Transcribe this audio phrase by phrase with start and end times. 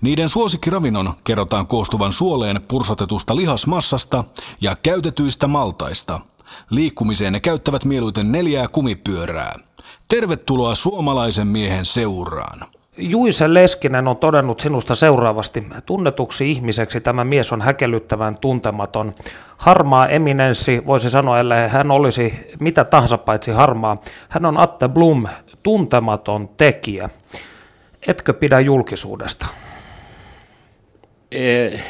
[0.00, 4.24] Niiden suosikkiravinnon kerrotaan koostuvan suoleen pursotetusta lihasmassasta
[4.60, 6.20] ja käytetyistä maltaista.
[6.70, 9.54] Liikkumiseen ne käyttävät mieluiten neljää kumipyörää.
[10.08, 12.60] Tervetuloa suomalaisen miehen seuraan.
[12.98, 15.66] Juise Leskinen on todennut sinusta seuraavasti.
[15.86, 19.14] Tunnetuksi ihmiseksi tämä mies on häkellyttävän tuntematon.
[19.56, 23.96] Harmaa eminenssi, voisi sanoa, ellei hän olisi mitä tahansa paitsi harmaa.
[24.28, 25.26] Hän on Atte Blum,
[25.62, 27.10] tuntematon tekijä.
[28.06, 29.46] Etkö pidä julkisuudesta?
[31.32, 31.84] Eh,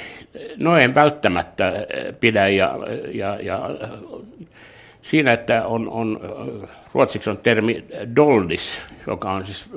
[0.56, 1.72] no en välttämättä
[2.20, 2.74] pidä ja,
[3.12, 3.70] ja, ja
[5.02, 6.20] siinä, että on, on
[6.94, 7.84] ruotsiksi on termi
[8.16, 9.70] doldis, joka on siis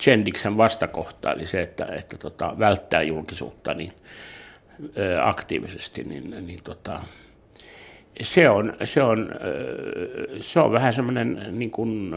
[0.00, 3.92] Chendiksen vastakohta, eli se, että, että tota, välttää julkisuutta niin,
[4.98, 7.00] ö, aktiivisesti, niin, niin tota,
[8.22, 9.30] se, on, se, on,
[10.40, 12.14] se on vähän semmoinen, niin kuin,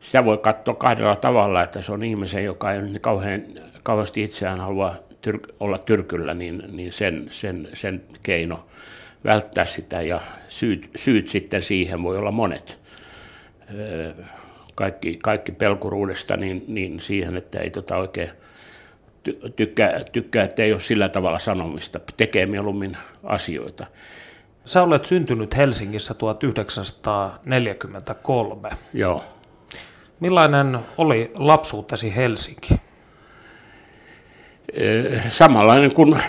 [0.00, 3.42] sitä voi katsoa kahdella tavalla, että se on ihmisen, joka ei kauhean,
[3.82, 8.66] kauheasti itseään halua tyr, olla tyrkyllä, niin, niin sen, sen, sen keino
[9.24, 12.78] välttää sitä ja syyt, syyt sitten siihen voi olla monet.
[14.74, 18.30] Kaikki, kaikki pelkuruudesta niin, niin siihen, että ei tota oikein
[19.56, 23.86] tykkää, tykkää, että ei ole sillä tavalla sanomista, tekee mieluummin asioita.
[24.64, 28.70] Sä olet syntynyt Helsingissä 1943.
[28.94, 29.24] Joo.
[30.20, 32.74] Millainen oli lapsuutesi Helsinki?
[34.72, 36.20] Eh, samanlainen kuin,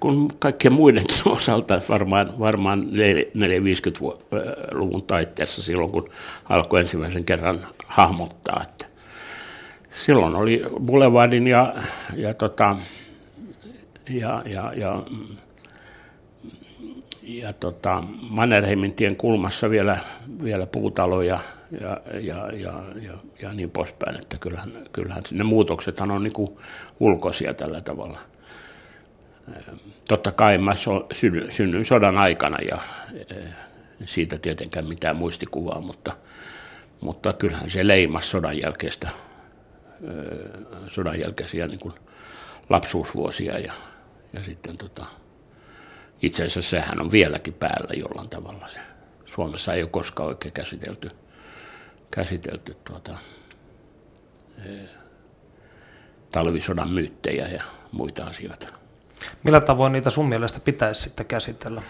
[0.00, 6.10] kuin kaikkien muidenkin osalta varmaan, varmaan 450-luvun taitteessa silloin, kun
[6.48, 8.62] alkoi ensimmäisen kerran hahmottaa.
[8.62, 8.86] Että
[9.90, 11.74] silloin oli Boulevardin ja,
[12.16, 12.76] ja, tota,
[14.10, 15.02] ja, ja, ja
[17.22, 19.98] ja tota, Mannerheimin tien kulmassa vielä,
[20.42, 21.40] vielä puutaloja
[21.80, 23.12] ja, ja, ja, ja,
[23.42, 26.58] ja niin poispäin, että kyllähän, kyllähän ne muutoksethan on niin
[27.00, 28.18] ulkoisia tällä tavalla.
[30.08, 31.06] Totta kai mä so,
[31.50, 32.78] synnyin sodan aikana ja
[34.06, 36.16] siitä tietenkään mitään muistikuvaa, mutta,
[37.00, 39.10] mutta kyllähän se leimas sodan jälkeistä,
[40.86, 41.94] sodan jälkeisiä niin kuin
[42.70, 43.72] lapsuusvuosia ja,
[44.32, 45.06] ja sitten tota,
[46.22, 48.68] itse asiassa sehän on vieläkin päällä jollain tavalla.
[48.68, 48.78] Se.
[49.24, 51.10] Suomessa ei ole koskaan oikein käsitelty,
[52.14, 53.18] käsitelty tuota,
[54.64, 54.70] e,
[56.30, 57.62] talvisodan myyttejä ja
[57.92, 58.68] muita asioita.
[59.42, 61.82] Millä tavoin niitä sun mielestä pitäisi sitten käsitellä?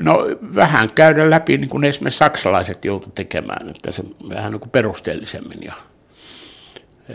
[0.00, 0.18] No
[0.54, 5.58] vähän käydä läpi, niin kuin esimerkiksi saksalaiset joutuivat tekemään, että se vähän niin kuin perusteellisemmin.
[5.62, 5.72] Ja,
[7.08, 7.14] e,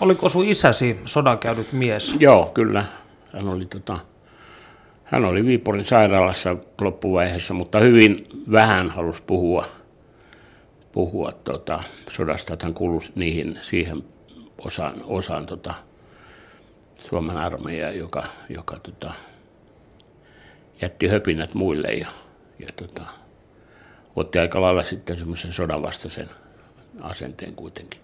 [0.00, 2.16] Oliko sun isäsi sodan käynyt mies?
[2.20, 2.84] Joo, kyllä.
[3.32, 3.98] Hän oli tota,
[5.04, 9.66] hän oli Viipurin sairaalassa loppuvaiheessa, mutta hyvin vähän halusi puhua,
[10.92, 12.56] puhua tota, sodasta.
[12.62, 14.04] Hän kuului niihin, siihen
[14.58, 15.74] osaan, osaan tota,
[16.98, 19.12] Suomen armeijaa, joka, joka tota,
[20.82, 22.08] jätti höpinät muille ja,
[22.58, 23.02] ja tota,
[24.16, 26.28] otti aika lailla sitten semmoisen sodan vastaisen
[27.00, 28.00] asenteen kuitenkin.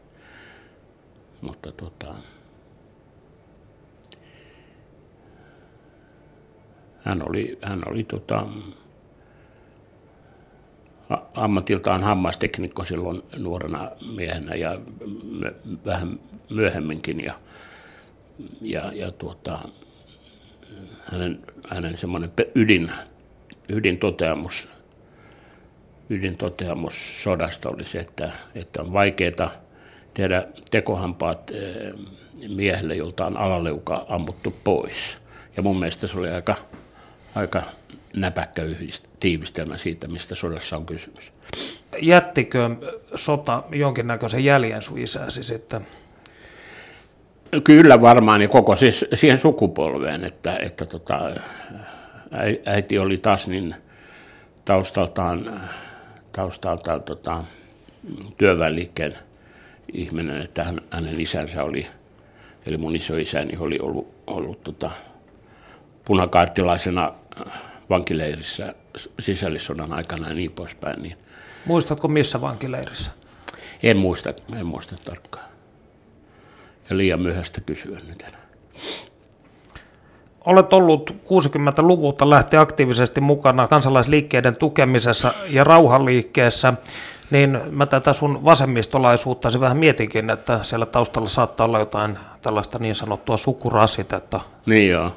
[1.40, 2.14] Mutta tota,
[7.04, 8.46] Hän oli, hän oli tota,
[11.34, 14.80] ammatiltaan hammasteknikko silloin nuorena miehenä ja
[15.84, 16.20] vähän
[16.50, 17.24] myöhemminkin.
[17.24, 17.34] Ja,
[18.60, 19.58] ja, ja tuota,
[21.12, 22.90] hänen, hänen semmoinen ydin,
[23.68, 24.68] ydintoteamus,
[26.10, 29.50] ydintoteamus sodasta oli se, että, että on vaikeaa
[30.14, 31.92] tehdä tekohampaat eh,
[32.48, 35.18] miehelle, jolta on alaleuka ammuttu pois.
[35.56, 36.56] Ja mun mielestä se oli aika
[37.34, 37.62] aika
[38.16, 38.62] näpäkkä
[39.20, 41.32] tiivistelmä siitä, mistä sodassa on kysymys.
[42.02, 42.70] Jättikö
[43.14, 45.86] sota jonkinnäköisen jäljen sun isäsi sitten?
[47.64, 51.30] Kyllä varmaan, ja koko siis siihen sukupolveen, että, että tota,
[52.66, 53.74] äiti oli taas niin
[54.64, 55.60] taustaltaan,
[56.32, 57.44] taustaltaan tota,
[58.36, 59.14] työväenliikkeen
[59.92, 61.86] ihminen, että hän, hänen isänsä oli,
[62.66, 64.90] eli mun isoisäni oli ollut, ollut tota,
[66.04, 67.08] punakaartilaisena
[67.90, 68.74] vankileirissä
[69.18, 71.02] sisällissodan aikana ja niin poispäin.
[71.02, 71.16] Niin
[71.66, 73.10] Muistatko missä vankileirissä?
[73.82, 75.44] En muista, en muista tarkkaan.
[76.90, 78.44] Ja liian myöhäistä kysyä nyt enää.
[80.44, 86.72] Olet ollut 60-luvulta lähti aktiivisesti mukana kansalaisliikkeiden tukemisessa ja rauhanliikkeessä,
[87.30, 92.94] niin mä tätä sun vasemmistolaisuuttasi vähän mietinkin, että siellä taustalla saattaa olla jotain tällaista niin
[92.94, 94.40] sanottua sukurasitetta.
[94.66, 95.12] Niin joo.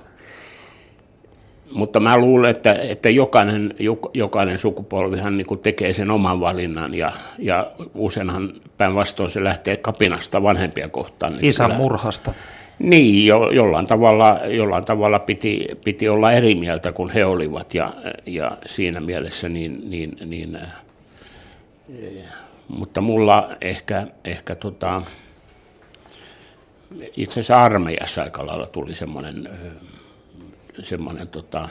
[1.74, 3.76] Mutta mä luulen, että, että jokainen,
[4.14, 10.90] jokainen sukupolvihan niin tekee sen oman valinnan ja, ja useinhan päinvastoin se lähtee kapinasta vanhempia
[10.90, 11.34] kohtaan.
[11.34, 12.34] Niin Isän kyllä, murhasta.
[12.80, 17.94] Niin, jo, jollain tavalla, jollain tavalla piti, piti olla eri mieltä kuin he olivat ja,
[18.26, 22.24] ja siinä mielessä niin, niin, niin eh,
[22.68, 25.02] mutta mulla ehkä, ehkä tota,
[27.18, 29.72] itse asiassa armeijassa aika lailla tuli semmoinen, eh,
[30.82, 31.70] semmoinen tota,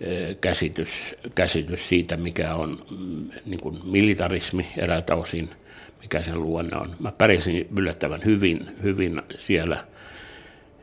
[0.00, 5.50] eh, käsitys, käsitys siitä, mikä on mm, niin kuin militarismi eräältä osin–
[6.02, 6.96] mikä sen luonne on.
[7.00, 9.84] Mä pärjäsin yllättävän hyvin, hyvin siellä.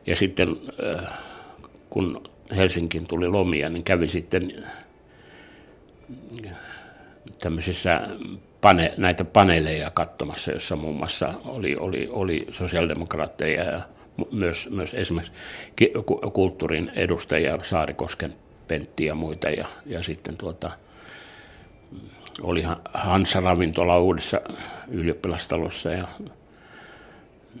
[0.06, 0.56] Ja sitten
[0.96, 1.18] äh,
[1.90, 2.22] kun
[2.56, 4.64] Helsinkiin tuli lomia, niin kävi sitten
[6.46, 6.56] äh,
[7.38, 8.00] tämmöisissä
[8.60, 13.82] pane, näitä paneeleja katsomassa, jossa muun muassa oli, oli, oli sosiaalidemokraatteja ja
[14.32, 15.32] myös, myös esimerkiksi
[16.32, 18.34] kulttuurin edustajia, Saarikosken
[18.68, 20.70] Pentti ja muita, ja, ja sitten tuota,
[22.42, 22.64] oli
[22.94, 24.40] Hansa ravintola uudessa
[24.88, 26.08] ylioppilastalossa ja,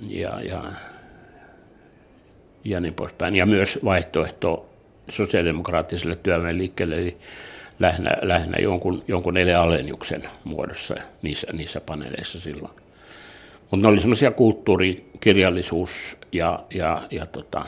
[0.08, 0.64] ja, ja,
[2.64, 3.36] ja niin poispäin.
[3.36, 4.68] Ja myös vaihtoehto
[5.08, 7.16] sosiaalidemokraattiselle työväenliikkeelle, eli
[7.78, 12.85] lähinnä, lähinnä jonkun, jonkun elealennuksen muodossa niissä, niissä paneeleissa silloin.
[13.70, 17.64] Mutta ne oli semmoisia kulttuuri-, kirjallisuus- ja, ja, ja tota,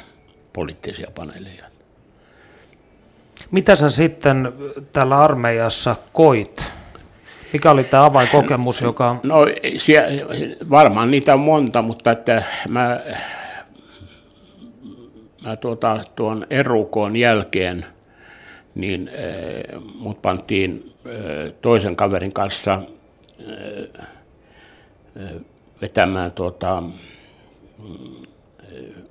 [0.53, 1.65] poliittisia paneeleja.
[3.51, 4.53] Mitä sä sitten
[4.93, 6.79] täällä armeijassa koit
[7.53, 9.21] mikä oli tämä avainkokemus, joka...
[9.23, 9.47] No
[9.77, 10.09] siellä,
[10.71, 13.01] varmaan niitä on monta, mutta että mä,
[15.45, 17.87] mä tuota, tuon erukoon jälkeen
[18.75, 22.83] niin äh, mut pantiin äh, toisen kaverin kanssa äh,
[25.83, 26.83] vetämään tuota,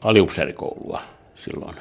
[0.02, 1.02] aliupseerikoulua
[1.36, 1.75] silloin.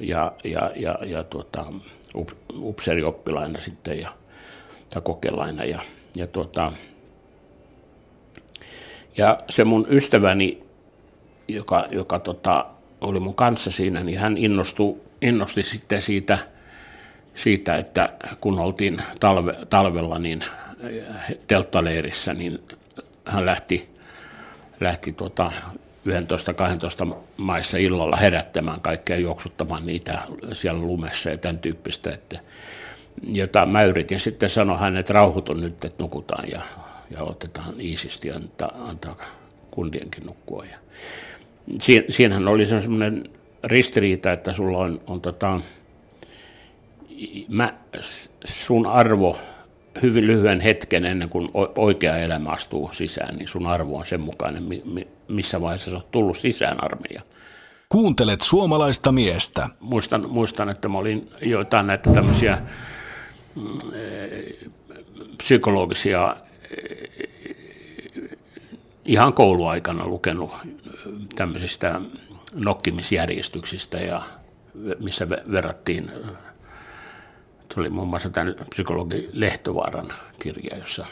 [0.00, 1.72] Ja, ja, ja, ja tuota,
[2.54, 4.12] upseerioppilaina sitten ja,
[4.94, 5.64] tai kokelaina.
[5.64, 5.80] Ja,
[6.16, 6.72] ja, tuota,
[9.16, 10.62] ja se mun ystäväni,
[11.48, 12.66] joka, joka tota,
[13.00, 16.38] oli mun kanssa siinä, niin hän innostui, innosti sitten siitä,
[17.36, 18.08] siitä, että
[18.40, 20.44] kun oltiin talve, talvella niin
[21.46, 22.58] telttaleirissä, niin
[23.24, 23.88] hän lähti,
[24.80, 25.52] lähti tuota
[26.06, 30.22] 11-12 maissa illalla herättämään kaikkea, juoksuttamaan niitä
[30.52, 32.40] siellä lumessa ja tämän tyyppistä, että,
[33.28, 36.60] jota mä yritin sitten sanoa hänelle, että rauhoitu nyt, että nukutaan ja,
[37.10, 39.16] ja otetaan iisisti ja antaa, antaa
[39.70, 40.64] kundienkin nukkua.
[40.64, 40.78] Ja
[41.80, 43.30] siin, siinähän oli semmoinen
[43.64, 45.60] ristiriita, että sulla on, on tota,
[47.48, 47.74] mä,
[48.44, 49.38] sun arvo
[50.02, 54.64] hyvin lyhyen hetken ennen kuin oikea elämä astuu sisään, niin sun arvo on sen mukainen,
[55.28, 57.22] missä vaiheessa sä oot tullut sisään armeija.
[57.88, 59.68] Kuuntelet suomalaista miestä.
[59.80, 62.62] Muistan, muistan että mä olin joitain näitä tämmöisiä
[63.54, 63.62] mm,
[65.38, 66.36] psykologisia
[66.70, 67.26] eh,
[69.04, 70.50] ihan kouluaikana lukenut
[71.36, 72.00] tämmöisistä
[72.54, 74.22] nokkimisjärjestyksistä, ja
[75.00, 76.10] missä verrattiin
[77.76, 81.06] oli muun muassa tämän psykologi Lehtovaaran kirja, jossa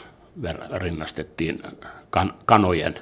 [0.73, 1.63] rinnastettiin
[2.09, 2.95] kan- kanojen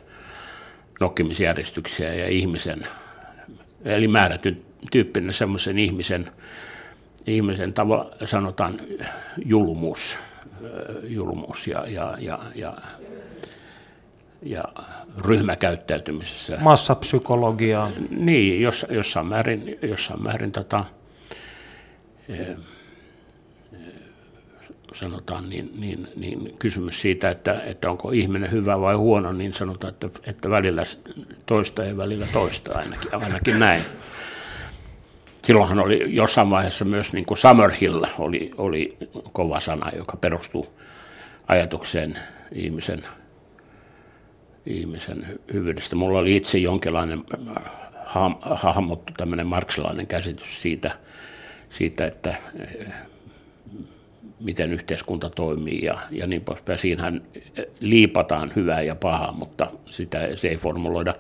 [0.99, 2.87] nokkimisjärjestyksiä ja ihmisen,
[3.85, 6.31] eli määrätyn tyyppinen semmoisen ihmisen,
[7.27, 8.81] ihmisen tavalla sanotaan
[9.45, 10.17] julmuus,
[11.03, 12.73] julmuus ja, ja, ja, ja,
[14.41, 14.63] ja
[15.25, 16.57] ryhmäkäyttäytymisessä.
[16.61, 17.91] Massapsykologia.
[18.09, 20.85] Niin, jos, jossain määrin, jossain määrin tota,
[24.93, 29.93] sanotaan, niin, niin, niin kysymys siitä, että, että onko ihminen hyvä vai huono, niin sanotaan,
[29.93, 30.83] että, että välillä
[31.45, 33.81] toista ja välillä toista ainakin, ainakin näin.
[35.43, 38.97] Silloinhan oli jossain vaiheessa myös niin kuin Summerhill oli, oli
[39.33, 40.79] kova sana, joka perustuu
[41.47, 42.17] ajatukseen
[42.51, 43.03] ihmisen,
[44.65, 45.95] ihmisen hyvyydestä.
[45.95, 47.23] Mulla oli itse jonkinlainen
[48.41, 50.91] hahmottu tämmöinen marksilainen käsitys siitä,
[51.69, 52.35] siitä että
[54.39, 56.79] miten yhteiskunta toimii ja, ja niin poispäin.
[56.79, 57.21] Siinähän
[57.79, 61.13] liipataan hyvää ja pahaa, mutta sitä se ei formuloida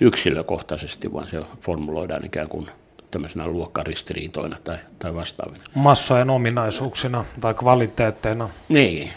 [0.00, 2.66] yksilökohtaisesti, vaan se formuloidaan ikään kuin
[3.10, 5.64] tämmöisenä luokkaristiriitoina tai, tai vastaavina.
[5.74, 8.50] Massojen ominaisuuksina tai kvaliteetteina.
[8.68, 9.10] Niin.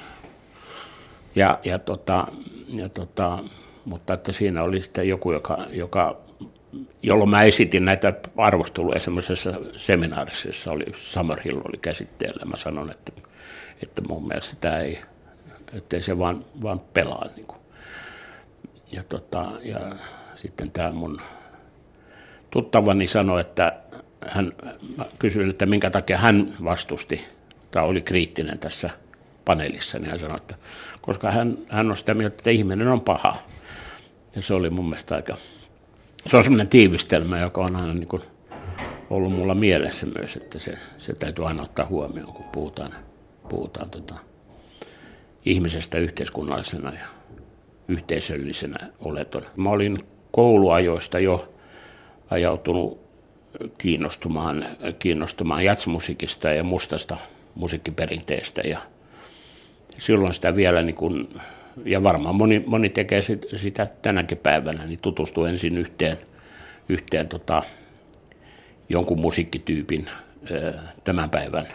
[1.36, 2.28] Ja, ja, tota,
[2.74, 3.40] ja tota,
[3.86, 6.18] mutta että siinä oli sitten joku, joka, joka
[7.04, 12.46] jolloin mä esitin näitä arvosteluja semmoisessa seminaarissa, jossa oli Summerhill oli käsitteellä.
[12.46, 13.12] Mä sanon, että,
[13.84, 15.02] että mun mielestä tämä ei,
[15.74, 17.26] että se vaan, vaan pelaa.
[17.36, 17.60] Niin kuin.
[18.92, 19.80] Ja, tota, ja
[20.36, 21.22] sitten tämä mun
[22.50, 23.80] tuttavani sanoi, että
[24.28, 24.54] hän
[25.20, 27.26] kysyi, että minkä takia hän vastusti
[27.72, 28.90] tai oli kriittinen tässä
[29.46, 30.56] paneelissa, niin hän sanoi, että
[31.02, 33.36] koska hän, hän on sitä mieltä, että ihminen on paha.
[34.36, 35.38] Ja se oli mun mielestä aika,
[36.28, 38.22] se on semmoinen tiivistelmä, joka on aina niin kuin
[39.10, 42.92] ollut mulla mielessä myös, että se, se täytyy aina ottaa huomioon, kun puhutaan,
[43.52, 44.16] puhutaan tota,
[45.46, 47.06] ihmisestä yhteiskunnallisena ja
[47.88, 49.42] yhteisöllisenä oleton.
[49.56, 50.00] Mä olin
[50.32, 51.54] kouluajoista jo
[52.30, 53.02] ajautunut
[53.78, 54.66] kiinnostumaan,
[55.00, 57.18] kiinnostumaan jatsmusiikista ja mustasta
[57.56, 58.80] musiikkiperinteestä ja
[59.98, 61.30] silloin sitä vielä niin kuin,
[61.86, 63.22] ja varmaan moni, moni tekee
[63.56, 66.18] sitä tänäkin päivänä, niin tutustuu ensin yhteen,
[66.90, 67.64] yhteen tota,
[68.90, 70.06] jonkun musiikkityypin
[71.04, 71.68] tämän päivän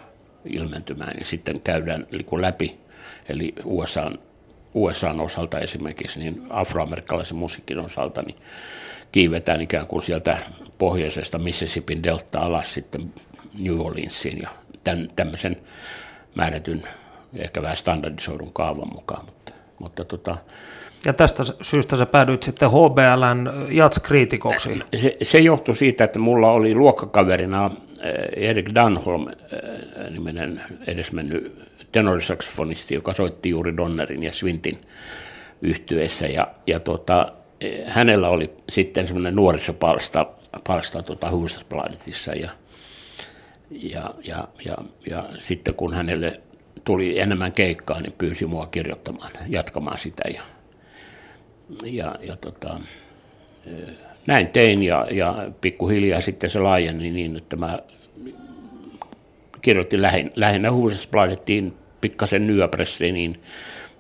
[0.51, 2.79] ilmentymään ja sitten käydään niin läpi,
[3.29, 4.11] eli USA
[4.77, 8.37] USAn osalta esimerkiksi, niin afroamerikkalaisen musiikin osalta, niin
[9.13, 10.39] kiivetään ikään kuin sieltä
[10.79, 13.15] pohjoisesta Mississippin delta alas sitten
[13.59, 14.49] New Orleansiin ja
[14.85, 15.57] tämän, tämmöisen
[16.35, 16.83] määrätyn,
[17.35, 19.25] ehkä vähän standardisoidun kaavan mukaan.
[19.25, 20.37] Mutta, mutta tota,
[21.05, 24.81] ja tästä syystä sä päädyit sitten HBLn jatskriitikoksi.
[24.97, 27.71] Se, se johtui siitä, että mulla oli luokkakaverina
[28.37, 31.59] Erik Danholm eh, nimenen edesmennyt
[31.93, 34.81] tenorisaksofonisti, joka soitti juuri Donnerin ja Swintin
[35.63, 36.27] yhtyessä.
[36.27, 40.27] Ja, ja tota, eh, hänellä oli sitten semmoinen nuorisopalsta
[40.67, 42.51] palsta tota Hufvudstadsbladetissa ja,
[43.71, 44.77] ja, ja, ja,
[45.11, 46.41] ja, sitten kun hänelle
[46.85, 50.43] tuli enemmän keikkaa, niin pyysi mua kirjoittamaan, jatkamaan sitä ja,
[51.85, 52.81] ja, ja tota,
[53.67, 53.89] eh,
[54.27, 57.79] näin tein ja, ja pikkuhiljaa sitten se laajeni niin, että mä
[59.63, 63.43] kirjoitin lähin, lähinnä Hufvudstadsbladetiin pikkasen Nyöpressiin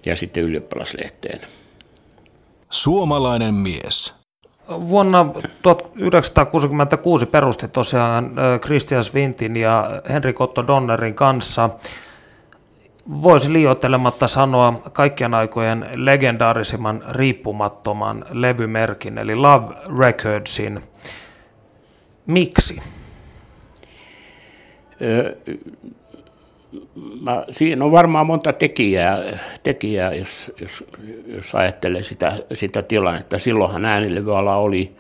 [0.06, 1.40] ja sitten ylioppilaslehteen.
[2.71, 4.14] Suomalainen mies.
[4.68, 5.26] Vuonna
[5.62, 11.71] 1966 perusti tosiaan Christian Svintin ja Henrik Otto Donnerin kanssa
[13.22, 20.80] voisi liioittelematta sanoa kaikkien aikojen legendaarisimman riippumattoman levymerkin, eli Love Recordsin.
[22.26, 22.82] Miksi?
[27.22, 30.84] mä, siinä on varmaan monta tekijää, tekijää jos, jos,
[31.26, 33.38] jos ajattelee sitä, sitä tilannetta.
[33.38, 34.96] Silloinhan äänilevyala oli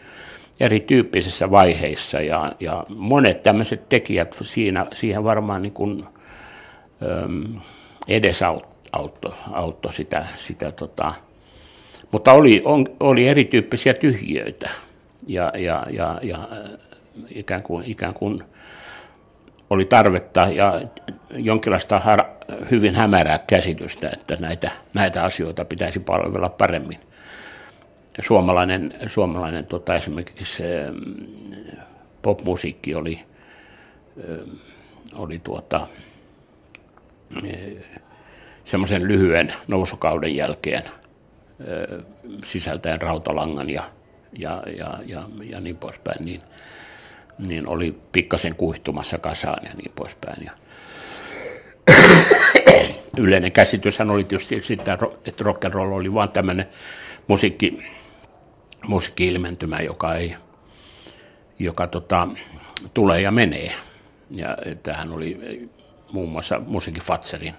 [0.60, 6.04] erityyppisissä vaiheissa ja, ja monet tämmöiset tekijät siinä, siihen varmaan niin kuin,
[7.24, 7.60] äm,
[8.08, 11.14] edesauttoi auttoi sitä, sitä tota,
[12.12, 14.70] mutta oli, on, oli erityyppisiä tyhjiöitä
[15.26, 16.48] ja, ja, ja, ja
[17.28, 18.42] ikään kuin, ikään kuin
[19.70, 20.82] oli tarvetta ja
[21.30, 22.24] jonkinlaista har,
[22.70, 26.98] hyvin hämärää käsitystä, että näitä, näitä asioita pitäisi palvella paremmin.
[28.20, 31.26] Suomalainen, suomalainen tota, esimerkiksi mm,
[32.22, 33.20] popmusiikki oli,
[35.14, 35.86] oli tuota,
[38.64, 40.82] semmoisen lyhyen nousukauden jälkeen
[42.44, 43.84] sisältäen rautalangan ja,
[44.38, 46.40] ja, ja, ja, ja niin poispäin, niin,
[47.38, 50.44] niin oli pikkasen kuihtumassa kasaan ja niin poispäin.
[50.44, 50.52] Ja
[53.18, 56.68] yleinen käsityshän oli tietysti sitä, että rock and roll oli vain tämmöinen
[57.28, 57.84] musiikki,
[58.86, 60.36] musiikki-ilmentymä, joka, ei,
[61.58, 62.28] joka tota,
[62.94, 63.72] tulee ja menee.
[64.36, 65.38] Ja tähän oli
[66.12, 67.54] muun muassa musiikin Fatserin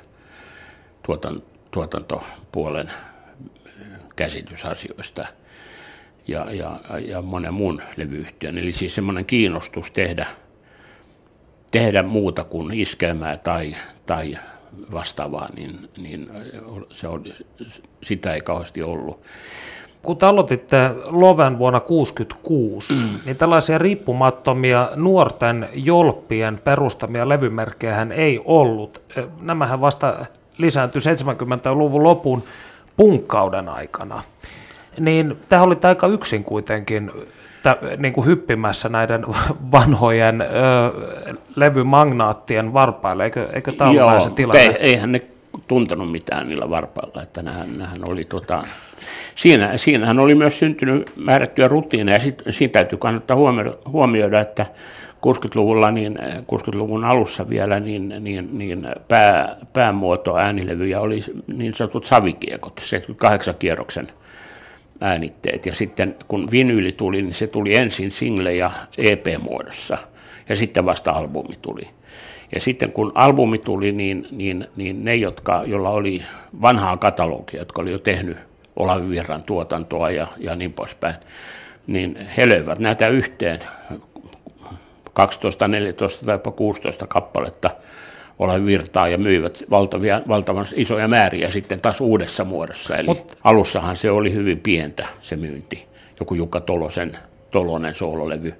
[1.05, 2.91] tuotan, tuotantopuolen
[4.15, 5.27] käsitys asioista
[6.27, 8.57] ja, ja, ja monen muun levyyhtiön.
[8.57, 10.27] Eli siis semmoinen kiinnostus tehdä,
[11.71, 13.75] tehdä muuta kuin iskelmää tai,
[14.05, 14.37] tai
[14.91, 16.29] vastaavaa, niin, niin
[16.91, 17.23] se on,
[18.03, 19.21] sitä ei kauheasti ollut.
[20.03, 23.19] Kun te aloititte Loven vuonna 1966, mm.
[23.25, 29.01] niin tällaisia riippumattomia nuorten jolppien perustamia levymerkkejä ei ollut.
[29.41, 30.25] Nämähän vasta
[30.57, 32.43] lisääntyi 70-luvun lopun
[32.97, 34.23] punkkauden aikana.
[34.99, 37.11] Niin tämä oli aika yksin kuitenkin
[37.63, 39.25] tä, niin kuin hyppimässä näiden
[39.71, 40.45] vanhojen ö,
[41.55, 44.61] levymagnaattien varpaille, eikö, eikö tämä ole se tilanne?
[44.61, 45.19] Ei, eihän ne
[45.67, 48.63] tuntenut mitään niillä varpailla, että nämähän, nämähän oli tota,
[49.35, 54.65] siinä, siinähän oli myös syntynyt määrättyjä rutiineja, ja sit, siinä täytyy kannattaa huomioida, huomioida että
[55.17, 62.79] 60-luvulla, niin 60-luvun alussa vielä, niin, niin, niin pää, päämuoto äänilevyjä oli niin sanotut savikiekot,
[62.79, 64.07] 78 kierroksen
[65.01, 65.65] äänitteet.
[65.65, 69.97] Ja sitten kun vinyyli tuli, niin se tuli ensin single ja EP-muodossa
[70.49, 71.87] ja sitten vasta albumi tuli.
[72.55, 76.23] Ja sitten kun albumi tuli, niin, niin, niin ne, jotka, joilla oli
[76.61, 78.37] vanhaa katalogia, jotka oli jo tehnyt
[78.75, 81.15] Olavi Virran tuotantoa ja, ja niin poispäin,
[81.87, 83.59] niin he löivät näitä yhteen
[85.13, 87.69] 12, 14 tai 16 kappaletta
[88.39, 92.97] Olavi Virtaa ja myivät valtavia, valtavan isoja määriä sitten taas uudessa muodossa.
[92.97, 95.87] Eli Mut, alussahan se oli hyvin pientä se myynti.
[96.19, 97.17] Joku Jukka Tolosen,
[97.51, 98.53] Tolonen soololevy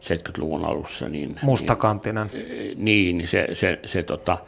[0.00, 1.08] 70-luvun alussa.
[1.08, 2.30] Niin, Mustakantinen.
[2.76, 4.38] Niin, niin se, se, se tota,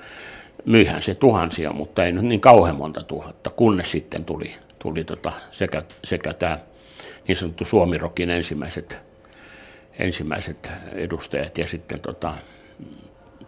[0.65, 5.33] myyhän se tuhansia, mutta ei nyt niin kauhean monta tuhatta, kunnes sitten tuli, tuli tota
[5.51, 6.59] sekä, sekä tämä
[7.29, 8.99] niin sanottu Suomirokin ensimmäiset,
[9.99, 12.35] ensimmäiset edustajat ja sitten tota,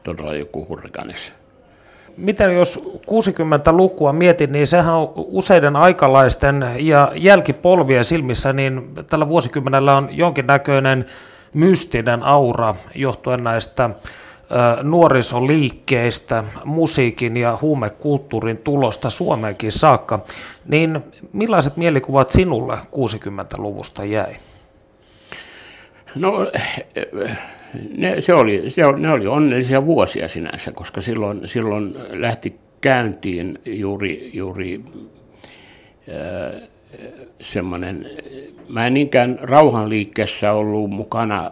[0.02, 1.34] todella joku hurrikanis.
[2.16, 9.96] Miten jos 60-lukua mietit, niin sehän on useiden aikalaisten ja jälkipolvien silmissä, niin tällä vuosikymmenellä
[9.96, 11.06] on jonkinnäköinen
[11.54, 13.90] mystinen aura johtuen näistä
[14.82, 20.24] nuorisoliikkeistä, musiikin ja huumekulttuurin tulosta Suomeenkin saakka,
[20.68, 21.00] niin
[21.32, 24.36] millaiset mielikuvat sinulle 60-luvusta jäi?
[26.14, 26.50] No
[27.96, 34.30] ne, se oli, se, ne oli onnellisia vuosia sinänsä, koska silloin, silloin lähti käyntiin juuri,
[34.32, 34.84] juuri
[37.40, 38.10] semmoinen,
[38.68, 41.50] mä en niinkään rauhanliikkeessä ollut mukana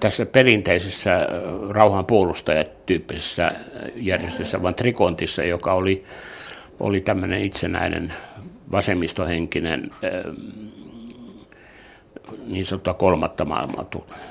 [0.00, 1.28] tässä perinteisessä
[1.70, 3.52] rauhan puolustajatyyppisessä
[3.96, 6.04] järjestössä, vaan Trikontissa, joka oli,
[6.80, 8.12] oli tämmöinen itsenäinen
[8.72, 9.90] vasemmistohenkinen
[12.46, 13.86] niin sanottua kolmatta maailmaa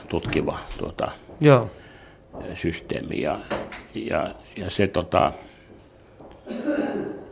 [0.09, 1.69] tutkiva tuota, Joo.
[2.53, 3.21] systeemi.
[3.21, 3.39] Ja,
[3.95, 5.31] ja, ja se, tota,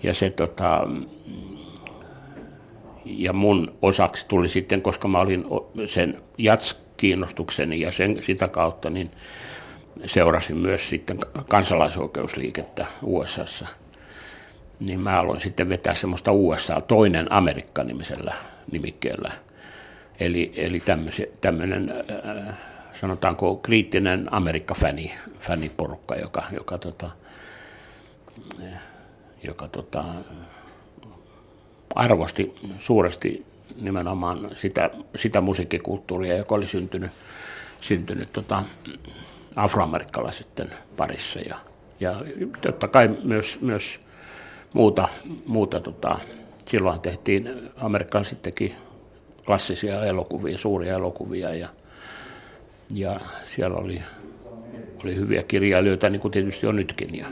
[0.03, 0.87] ja se tota,
[3.05, 5.45] ja mun osaksi tuli sitten, koska mä olin
[5.85, 9.11] sen jats-kiinnostukseni ja sen, sitä kautta, niin
[10.05, 13.67] seurasin myös sitten kansalaisoikeusliikettä USAssa.
[14.79, 18.33] Niin mä aloin sitten vetää semmoista USA toinen Amerikka-nimisellä
[18.71, 19.31] nimikkeellä–
[20.21, 20.83] Eli, eli
[21.41, 21.93] tämmöinen,
[22.47, 22.55] äh,
[22.93, 27.09] sanotaanko kriittinen Amerikka-fäni, fäniporukka, joka, joka, tota,
[29.43, 30.03] joka tota,
[31.95, 33.45] arvosti suuresti
[33.81, 37.11] nimenomaan sitä, sitä musiikkikulttuuria, joka oli syntynyt,
[37.79, 38.63] syntynyt tota,
[39.55, 41.55] afroamerikkalaisten parissa ja,
[41.99, 42.21] ja
[42.61, 43.99] totta kai myös, myös
[44.73, 45.07] muuta,
[45.45, 46.19] muuta tota,
[46.65, 48.75] silloin tehtiin, amerikkalaiset teki
[49.45, 51.69] klassisia elokuvia, suuria elokuvia ja,
[52.93, 54.01] ja siellä oli,
[55.03, 57.27] oli hyviä kirjailijoita, niin kuin tietysti on nytkin ja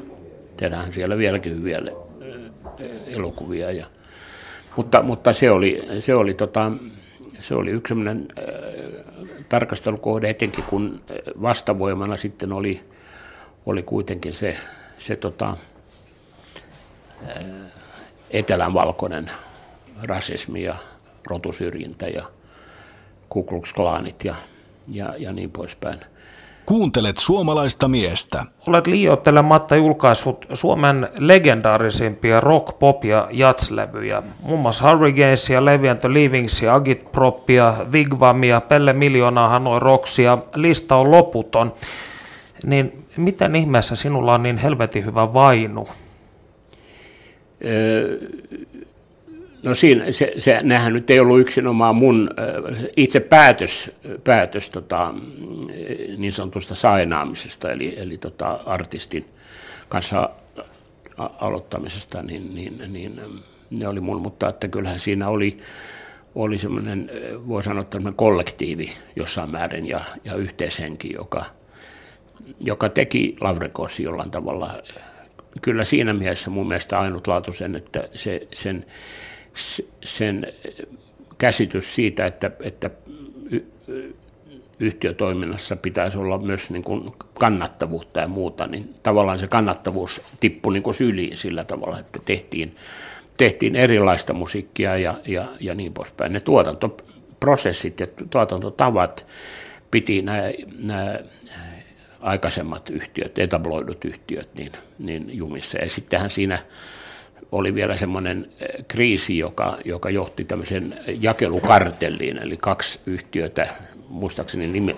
[0.57, 1.79] tehdään siellä vieläkin hyviä
[3.07, 3.71] elokuvia.
[3.71, 3.85] Ja,
[4.75, 6.71] mutta, mutta se oli, se oli, tota,
[7.41, 8.45] se oli yksi sellainen äh,
[9.49, 11.01] tarkastelukohde, etenkin kun
[11.41, 12.83] vastavoimana sitten oli,
[13.65, 14.57] oli kuitenkin se,
[14.97, 15.57] se tota,
[17.27, 17.45] äh,
[18.31, 19.31] etelänvalkoinen
[20.03, 20.75] rasismi ja
[21.29, 22.31] rotusyrjintä ja
[23.29, 24.35] Ku Klux Klanit ja,
[24.87, 25.99] ja, ja niin poispäin.
[26.69, 28.45] Kuuntelet suomalaista miestä.
[28.67, 34.23] Olet liioittelematta julkaissut Suomen legendaarisimpia rock, pop ja jatslevyjä.
[34.43, 40.37] Muun muassa Hurricanesia, Levi and the Leavingsia, Agitproppia, Wigwamia, Pelle Miljoonaa, Hanoi Rocksia.
[40.55, 41.73] Lista on loputon.
[42.65, 45.87] Niin miten ihmeessä sinulla on niin helvetin hyvä vainu?
[47.65, 48.17] Öö,
[49.63, 52.29] No siinä, se, se, nehän nyt ei ollut yksinomaan mun
[52.97, 53.91] itse päätös,
[54.23, 55.13] päätös tota,
[56.17, 59.25] niin sanotusta sainaamisesta, eli, eli tota, artistin
[59.89, 60.29] kanssa
[61.17, 63.21] aloittamisesta, niin, niin, niin
[63.79, 65.57] ne oli mun, mutta että kyllähän siinä oli,
[66.35, 67.11] oli semmoinen,
[67.47, 71.45] voi sanoa, kollektiivi jossain määrin ja, ja yhteishenki, joka,
[72.59, 74.83] joka teki Lavrekosi jollain tavalla.
[75.61, 78.85] Kyllä siinä mielessä mun mielestä ainutlaatuisen, että se, sen
[80.03, 80.53] sen
[81.37, 82.89] käsitys siitä, että, että
[84.79, 90.83] yhtiötoiminnassa pitäisi olla myös niin kuin kannattavuutta ja muuta, niin tavallaan se kannattavuus tippui niin
[90.83, 92.75] kuin syliin sillä tavalla, että tehtiin,
[93.37, 96.33] tehtiin erilaista musiikkia ja, ja, ja niin poispäin.
[96.33, 99.25] Ne tuotantoprosessit ja tuotantotavat
[99.91, 100.43] piti nämä,
[100.79, 101.19] nämä
[102.19, 105.77] aikaisemmat yhtiöt, etabloidut yhtiöt, niin, niin jumissa.
[105.77, 106.63] Ja sittenhän siinä
[107.51, 113.75] oli vielä semmoinen eh, kriisi, joka, joka johti tämmöisen jakelukartelliin, eli kaksi yhtiötä,
[114.09, 114.95] muistaakseni nime,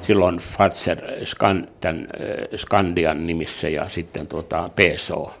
[0.00, 5.34] silloin Fatser Skan, tämän eh, Skandian nimissä ja sitten tuota PSO,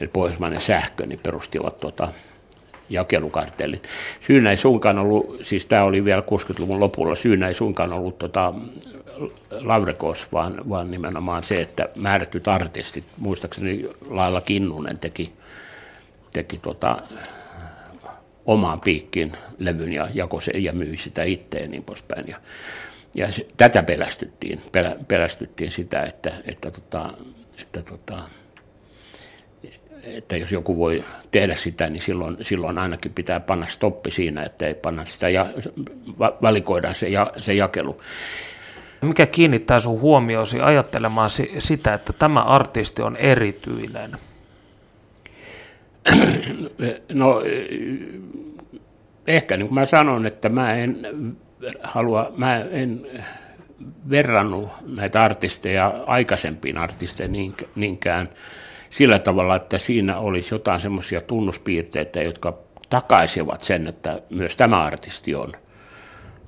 [0.00, 2.12] eli Pohjoismainen sähkö, niin perustivat tuota
[2.90, 3.82] jakelukartellin.
[4.20, 8.54] Syynä ei suinkaan ollut, siis tämä oli vielä 60-luvun lopulla, syynä ei suinkaan ollut tota,
[9.50, 15.32] Lavrekos, vaan, vaan nimenomaan se, että määrätyt artistit, muistaakseni Lailla Kinnunen teki,
[16.32, 16.98] teki tota,
[18.46, 22.24] omaan piikkiin levyn ja jakoi sen ja myi sitä itse ja niin poispäin.
[22.28, 22.40] Ja,
[23.14, 27.14] ja se, tätä pelästyttiin, pelä, pelästyttiin sitä, että, että, tota,
[27.58, 28.22] että, tota,
[30.02, 34.66] että jos joku voi tehdä sitä, niin silloin, silloin ainakin pitää panna stoppi siinä, että
[34.66, 35.46] ei panna sitä ja
[36.18, 38.00] valikoidaan se, ja, se jakelu.
[39.02, 44.10] Mikä kiinnittää sun huomiosi ajattelemaan sitä, että tämä artisti on erityinen?
[47.12, 47.42] No
[49.26, 51.06] ehkä niin kuin mä sanon, että mä en
[51.82, 53.06] halua, mä en
[54.10, 58.28] verrannut näitä artisteja aikaisempiin artisteihin niinkään
[58.90, 62.58] sillä tavalla, että siinä olisi jotain semmoisia tunnuspiirteitä, jotka
[62.90, 65.52] takaisivat sen, että myös tämä artisti on.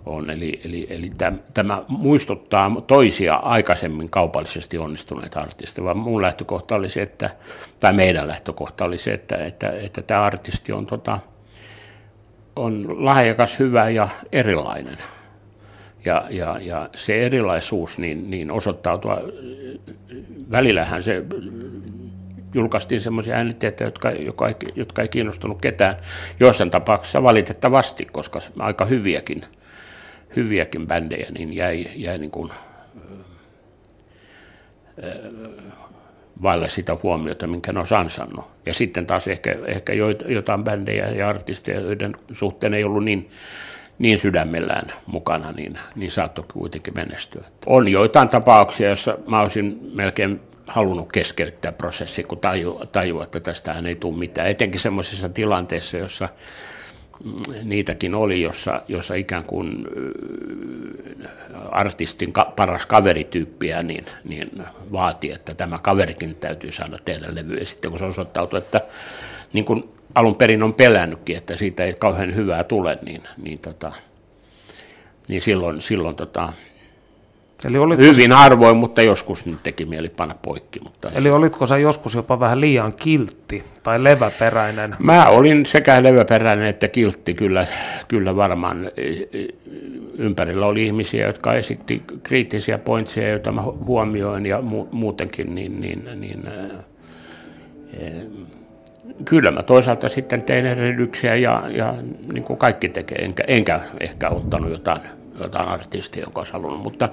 [0.07, 0.31] On.
[0.31, 1.11] Eli, eli, eli
[1.55, 7.31] tämä muistuttaa toisia aikaisemmin kaupallisesti onnistuneita artisteja, vaan mun lähtökohta oli se, että,
[7.81, 11.19] tai meidän lähtökohta oli se, että, että, että tämä artisti on, tota,
[12.57, 14.99] on lahjakas, hyvä ja erilainen.
[16.05, 19.19] Ja, ja, ja se erilaisuus niin, niin osoittautua,
[20.51, 21.25] välillähän se
[22.55, 25.97] julkaistiin semmoisia äänitteitä, jotka, jotka, jotka ei kiinnostunut ketään.
[26.41, 29.45] Joissain tapauksissa valitettavasti, koska aika hyviäkin,
[30.37, 32.51] hyviäkin bändejä niin jäi, jäi niin kuin,
[36.43, 38.45] vailla sitä huomiota, minkä ne olisi ansannut.
[38.67, 39.93] Ja sitten taas ehkä, ehkä
[40.29, 43.31] jotain bändejä ja artisteja, joiden suhteen ei ollut niin,
[43.99, 47.45] niin sydämellään mukana, niin, niin saattoi kuitenkin menestyä.
[47.67, 53.87] On joitain tapauksia, joissa mä olisin melkein halunnut keskeyttää prosessin, kun tajua, tajua että tästähän
[53.87, 54.49] ei tule mitään.
[54.49, 56.29] Etenkin sellaisissa tilanteissa, jossa
[57.63, 59.87] niitäkin oli, jossa, jossa ikään kuin
[61.71, 64.51] artistin ka, paras kaverityyppiä niin, niin
[64.93, 67.55] vaati, että tämä kaverikin täytyy saada tehdä levy.
[67.55, 68.81] Ja sitten kun se osoittautui, että
[69.53, 73.93] niin kuin alun perin on pelännytkin, että siitä ei kauhean hyvää tule, niin, niin, tota,
[75.29, 76.53] niin silloin, silloin tota,
[77.65, 80.81] Eli olitko Hyvin harvoin, mutta joskus nyt teki mieli panna poikki.
[80.81, 84.97] Mutta Eli olitko sä joskus jopa vähän liian kiltti tai leväperäinen?
[84.99, 87.67] Mä olin sekä leväperäinen että kiltti, kyllä,
[88.09, 88.91] kyllä varmaan.
[90.19, 96.09] Ympärillä oli ihmisiä, jotka esitti kriittisiä pointseja, joita mä huomioin ja mu- muutenkin, niin, niin,
[96.21, 96.81] niin äh,
[99.25, 101.95] kyllä mä toisaalta sitten tein erehdyksiä ja, ja
[102.33, 105.01] niin kuin kaikki tekee, enkä, enkä ehkä ottanut jotain
[105.41, 107.09] jotain artistia, joka olisi halunnut, mutta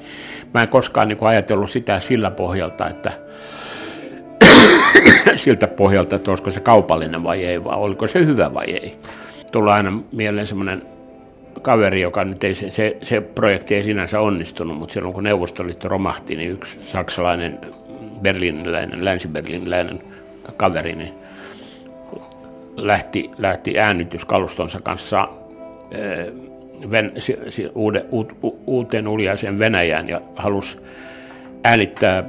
[0.53, 3.11] mä en koskaan niin ajatellut sitä sillä pohjalta, että
[5.35, 8.97] siltä pohjalta, että olisiko se kaupallinen vai ei, vai oliko se hyvä vai ei.
[9.51, 10.81] Tulee aina mieleen semmoinen
[11.61, 15.89] kaveri, joka nyt ei, se, se, se projekti ei sinänsä onnistunut, mutta silloin kun Neuvostoliitto
[15.89, 17.59] romahti, niin yksi saksalainen,
[18.21, 20.03] berliiniläinen, länsi-berliiniläinen
[20.57, 21.13] kaveri, niin
[22.75, 25.27] lähti, lähti äännytyskalustonsa kanssa
[26.91, 27.13] Ven,
[27.75, 30.77] uude, u, u, uuteen uljaiseen Venäjään ja halusi
[31.63, 32.25] äänittää äh,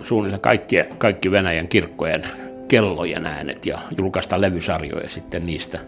[0.00, 2.24] suunnilleen kaikki, kaikki Venäjän kirkkojen
[2.68, 5.78] kellojen äänet ja julkaista levysarjoja sitten niistä.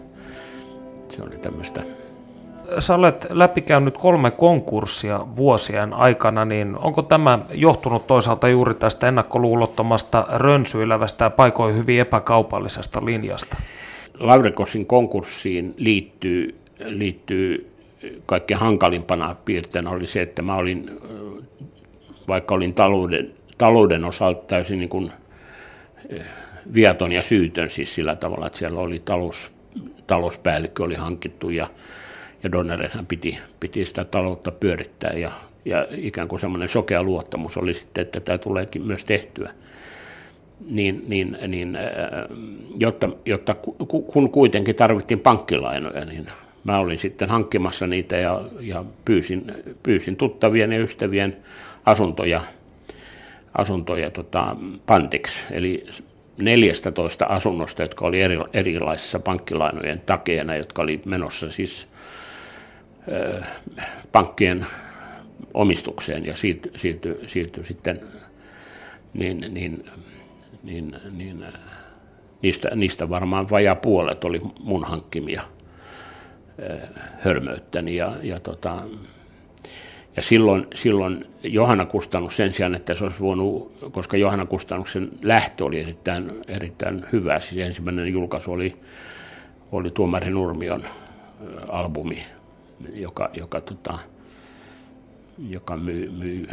[1.09, 1.83] Se oli tämmöistä.
[2.79, 10.27] Sä olet läpikäynyt kolme konkurssia vuosien aikana, niin onko tämä johtunut toisaalta juuri tästä ennakkoluulottomasta
[10.29, 13.57] rönsyilevästä ja paikoin hyvin epäkaupallisesta linjasta?
[14.19, 17.71] Lavrekosin konkurssiin liittyy liittyy
[18.25, 20.89] kaikkein hankalimpana piirteenä oli se, että mä olin,
[22.27, 25.11] vaikka olin talouden, talouden osalta täysin niin kuin
[26.73, 29.51] viaton ja syytön siis sillä tavalla, että siellä oli talous,
[30.07, 31.69] talouspäällikkö oli hankittu ja,
[32.43, 35.31] ja Donnerethan piti, piti sitä taloutta pyörittää ja,
[35.65, 39.53] ja ikään kuin semmoinen sokea luottamus oli sitten, että tämä tuleekin myös tehtyä.
[40.69, 41.77] Niin, niin, niin
[42.79, 43.55] jotta, jotta
[44.13, 46.27] kun kuitenkin tarvittiin pankkilainoja, niin
[46.65, 49.51] mä olin sitten hankkimassa niitä ja, ja pyysin,
[49.83, 51.37] pyysin tuttavien ja ystävien
[51.85, 52.41] asuntoja,
[53.57, 55.45] asuntoja tota, pantiksi.
[55.51, 55.87] Eli
[56.37, 61.87] 14 asunnosta, jotka oli eri, erilaisissa pankkilainojen takeena, jotka oli menossa siis
[63.11, 63.41] ö,
[64.11, 64.65] pankkien
[65.53, 68.01] omistukseen ja siirtyi siirty, siirty sitten,
[69.13, 69.85] niin, niin,
[70.63, 71.45] niin, niin,
[72.41, 75.41] niistä, niistä varmaan vajaa puolet oli mun hankkimia–
[77.19, 77.95] hörmöyttäni.
[77.95, 78.83] Ja, ja, tota,
[80.15, 85.65] ja silloin, silloin Johanna Kustannus sen sijaan, että se olisi voinut, koska Johanna Kustannuksen lähtö
[85.65, 88.75] oli erittäin, erittäin hyvä, siis ensimmäinen julkaisu oli,
[89.71, 90.83] oli Tuomari Nurmion
[91.69, 92.25] albumi,
[92.93, 93.99] joka, joka, tota,
[95.49, 96.47] joka myy, myy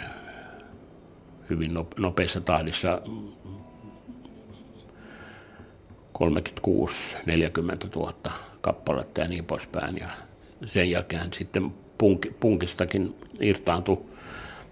[1.51, 3.03] hyvin nopeassa tahdissa
[6.13, 9.97] 36 40 000 kappaletta ja niin poispäin.
[9.97, 10.09] Ja
[10.65, 13.99] sen jälkeen sitten punk, punkistakin irtaantui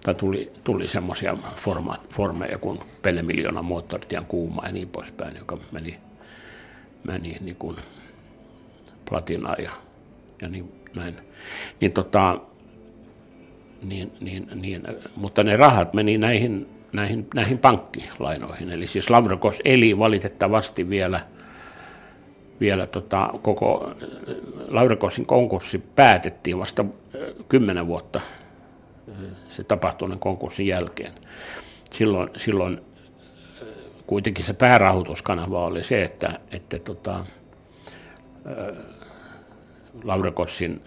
[0.04, 1.36] tai tuli, tuli semmoisia
[2.10, 5.98] formeja kuin Pelle Miljoona moottoritien kuuma ja niin poispäin, joka meni,
[7.04, 7.76] meni niin kuin
[9.08, 9.70] platinaan ja,
[10.42, 11.16] ja niin, näin.
[11.80, 12.40] Niin tota,
[13.82, 14.82] niin, niin, niin,
[15.16, 18.70] mutta ne rahat meni näihin, näihin, näihin pankkilainoihin.
[18.70, 21.20] Eli siis Lavrokos eli valitettavasti vielä,
[22.60, 23.94] vielä tota, koko
[24.68, 26.84] Lavrokosin konkurssi päätettiin vasta
[27.48, 28.20] kymmenen vuotta
[29.48, 31.12] se tapahtuneen konkurssin jälkeen.
[31.90, 32.80] Silloin, silloin
[34.06, 37.24] kuitenkin se päärahoituskanava oli se, että, että tota,
[40.04, 40.80] Laurekossin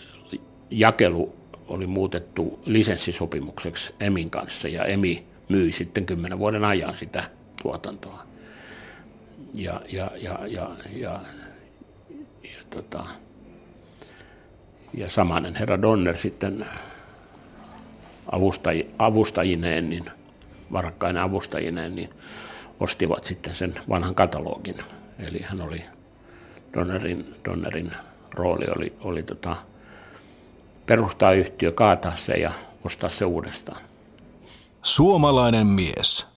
[0.69, 1.35] jakelu
[1.67, 7.23] oli muutettu lisenssisopimukseksi Emin kanssa ja Emi myi sitten kymmenen vuoden ajan sitä
[7.61, 8.23] tuotantoa.
[9.53, 11.19] Ja, ja, ja, ja, ja,
[12.75, 13.03] tota,
[14.93, 16.65] ja samanen herra Donner sitten
[18.31, 20.05] avustaj, avustajineen, niin
[20.71, 22.09] varakkainen avustajineen, niin
[22.79, 24.75] ostivat sitten sen vanhan katalogin.
[25.19, 25.83] Eli hän oli,
[26.73, 27.91] Donnerin, Donnerin
[28.33, 29.55] rooli oli, oli tota,
[30.85, 32.51] perustaa yhtiö, kaataa se ja
[32.83, 33.81] ostaa se uudestaan.
[34.81, 36.32] Suomalainen mies.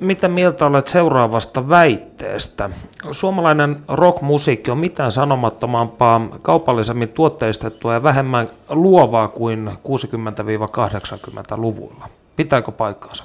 [0.00, 2.70] Mitä mieltä olet seuraavasta väitteestä?
[3.10, 12.08] Suomalainen rockmusiikki on mitään sanomattomampaa, kaupallisemmin tuotteistettua ja vähemmän luovaa kuin 60-80-luvuilla.
[12.36, 13.24] Pitääkö paikkaansa?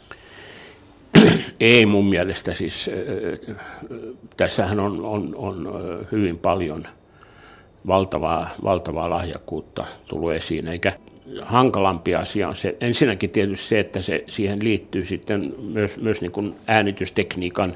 [1.60, 2.90] Ei mun mielestä siis.
[4.38, 5.70] Tässähän on, on, on
[6.12, 6.88] hyvin paljon
[7.88, 10.94] valtavaa, valtavaa lahjakkuutta tullut esiin, eikä
[11.42, 16.32] hankalampi asia on se, ensinnäkin tietysti se, että se, siihen liittyy sitten myös, myös niin
[16.32, 17.76] kuin äänitystekniikan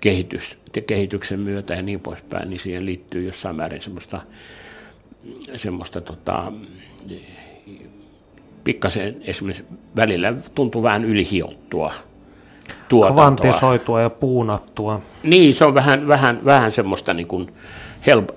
[0.00, 4.20] kehitys, kehityksen myötä ja niin poispäin, niin siihen liittyy jossain määrin semmoista,
[5.56, 6.52] semmoista tota,
[8.64, 9.64] pikkasen esimerkiksi
[9.96, 11.92] välillä tuntuu vähän ylihiottua
[12.88, 13.24] tuotantoa.
[13.24, 15.02] Kvantisoitua ja puunattua.
[15.22, 17.54] Niin, se on vähän, vähän, vähän semmoista niin kuin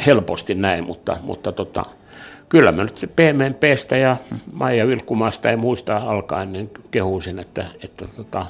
[0.05, 1.85] helposti näin, mutta, mutta tota,
[2.49, 4.17] kyllä mä nyt PMPstä ja
[4.53, 8.45] Maija Vilkumasta ja muista alkaen niin kehuisin, että, että tota,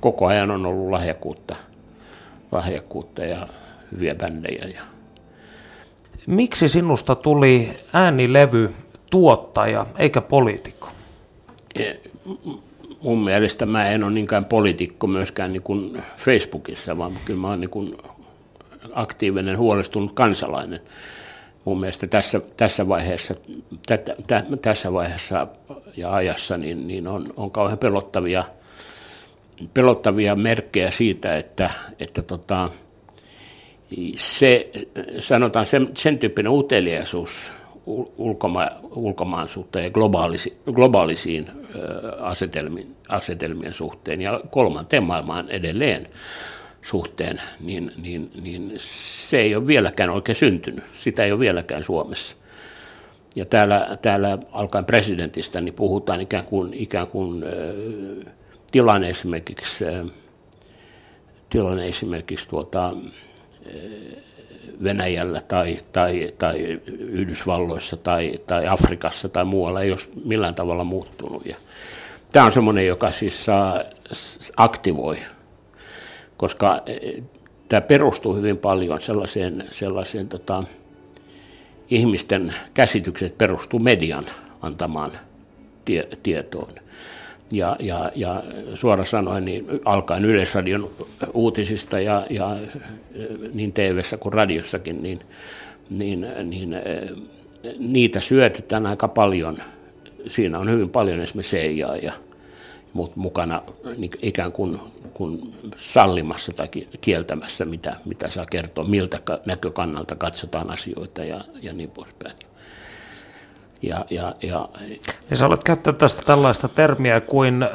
[0.00, 1.56] koko ajan on ollut lahjakkuutta,
[2.52, 3.48] lahjakkuutta ja
[3.92, 4.64] hyviä bändejä.
[4.64, 4.80] Ja...
[6.26, 8.74] Miksi sinusta tuli äänilevy
[9.10, 10.88] tuottaja eikä poliitikko?
[11.74, 11.94] E,
[13.02, 17.60] mun mielestä mä en ole niinkään poliitikko myöskään niin kuin Facebookissa, vaan kyllä mä oon
[17.60, 17.96] niin
[18.92, 20.80] aktiivinen, huolestunut kansalainen
[21.68, 23.34] mun mielestä tässä, tässä, vaiheessa,
[23.86, 25.46] tätä, tä, tässä vaiheessa
[25.96, 28.44] ja ajassa niin, niin on, on kauhean pelottavia,
[29.74, 32.70] pelottavia merkkejä siitä, että, että tota,
[34.14, 34.70] se,
[35.18, 37.52] sanotaan sen, sen tyyppinen uteliaisuus
[38.18, 41.46] ulkoma, ulkomaansuhteen ja globaalisi, globaalisiin
[42.20, 46.06] asetelmien, asetelmien suhteen ja kolmanteen maailmaan edelleen
[46.88, 50.84] suhteen, niin, niin, niin se ei ole vieläkään oikein syntynyt.
[50.92, 52.36] Sitä ei ole vieläkään Suomessa.
[53.36, 57.44] Ja täällä, täällä alkaen presidentistä niin puhutaan ikään kuin, ikään kuin
[58.72, 59.84] tilanne esimerkiksi,
[61.50, 62.92] tilanne esimerkiksi tuota,
[64.82, 71.46] Venäjällä tai, tai, tai Yhdysvalloissa tai, tai Afrikassa tai muualla ei ole millään tavalla muuttunut.
[71.46, 71.56] Ja
[72.32, 73.82] tämä on semmoinen, joka siis saa,
[74.56, 75.18] aktivoi
[76.38, 77.22] koska e,
[77.68, 80.64] tämä perustuu hyvin paljon sellaiseen, sellaiseen tota,
[81.90, 84.24] ihmisten käsitykset perustuu median
[84.62, 85.12] antamaan
[85.84, 86.72] tie, tietoon.
[87.52, 88.42] Ja, ja, ja
[88.74, 90.90] suora sanoen, niin alkaen Yleisradion
[91.34, 92.56] uutisista ja, ja
[93.54, 95.20] niin tv kuin radiossakin, niin,
[95.90, 96.80] niin, niin e,
[97.78, 99.58] niitä syötetään aika paljon.
[100.26, 102.12] Siinä on hyvin paljon esimerkiksi CIA ja
[103.14, 103.62] mukana
[103.96, 104.80] niin ikään kuin,
[105.14, 106.68] kuin sallimassa tai
[107.00, 112.36] kieltämässä, mitä, mitä saa kertoa, miltä näkökannalta katsotaan asioita ja, ja niin poispäin.
[113.82, 114.68] Ja, ja, ja,
[115.30, 117.70] ja sä olet käyttänyt tästä tällaista termiä kuin äh,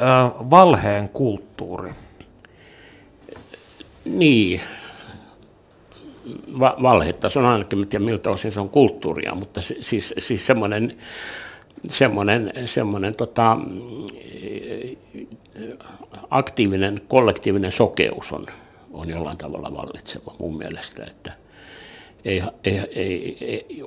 [0.50, 1.92] valheen kulttuuri.
[4.04, 4.60] Niin,
[6.60, 10.46] Va- valhetta, se on ainakin, en miltä osin se on kulttuuria, mutta se, siis, siis
[10.46, 10.96] semmoinen
[11.88, 13.58] semmoinen, semmoinen tota,
[16.30, 18.46] aktiivinen, kollektiivinen sokeus on,
[18.92, 21.32] on jollain tavalla vallitseva mun mielestä, että,
[22.24, 23.84] ei, ei, ei, ei,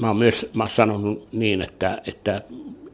[0.00, 2.42] mä oon myös mä oon sanonut niin, että, että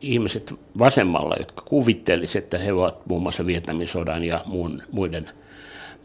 [0.01, 5.27] ihmiset vasemmalla, jotka kuvittelisivat, että he ovat muun muassa Vietnamin sodan ja muun, muiden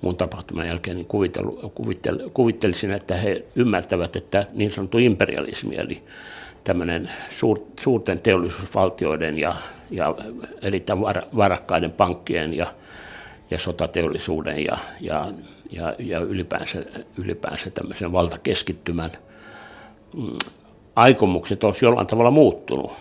[0.02, 6.04] muun tapahtuman jälkeen, niin kuvittel, kuvittelisin, että he ymmärtävät, että niin sanottu imperialismi, eli
[6.64, 9.56] tämmöinen suur, suurten teollisuusvaltioiden ja,
[9.90, 10.16] ja
[10.62, 12.74] erittäin var, varakkaiden pankkien ja,
[13.52, 15.32] ja sotateollisuuden ja, ja,
[15.72, 16.84] ja, ja ylipäänsä,
[17.18, 19.12] ylipäänsä tämmöisen valtakeskittymän
[20.14, 20.38] mm,
[20.96, 22.92] aikomukset olisi jollain tavalla muuttunut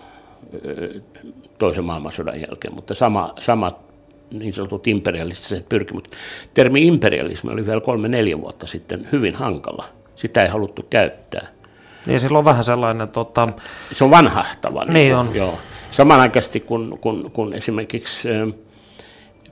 [1.58, 3.72] toisen maailmansodan jälkeen, mutta sama, sama
[4.30, 6.16] niin sanotut imperialistiset pyrkimykset.
[6.54, 9.84] Termi imperialismi oli vielä kolme-neljä vuotta sitten hyvin hankala.
[10.16, 11.48] Sitä ei haluttu käyttää.
[12.06, 13.08] Niin sillä on vähän sellainen...
[13.08, 13.48] Tota...
[13.92, 14.84] Se on vanhahtava.
[14.84, 15.34] Niin, niin on.
[15.34, 15.58] Joo.
[15.90, 18.28] Samanaikaisesti kun, kun, kun esimerkiksi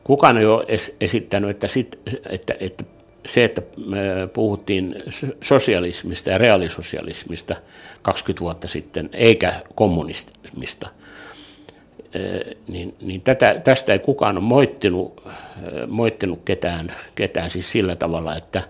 [0.05, 0.65] kukaan ei ole
[1.01, 2.85] esittänyt, että, sit, että, että
[3.27, 3.99] se, että me
[4.33, 5.03] puhuttiin
[5.41, 7.57] sosialismista ja reaalisosialismista
[8.03, 10.89] 20 vuotta sitten, eikä kommunismista,
[12.69, 15.23] niin, niin tätä, tästä ei kukaan ole moittinut,
[15.87, 18.63] moittinut ketään, ketään siis sillä tavalla, että,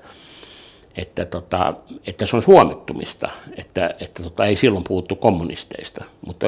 [0.99, 1.75] että, tota,
[2.07, 6.47] että se on suomittumista, että, että tota, ei silloin puhuttu kommunisteista, mutta